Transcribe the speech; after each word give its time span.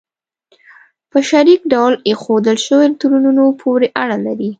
په 1.11 1.19
شریک 1.29 1.61
ډول 1.73 1.93
ایښودل 2.07 2.57
شوو 2.65 2.85
الکترونونو 2.87 3.43
پورې 3.61 3.87
اړه 4.03 4.17
لري. 4.25 4.49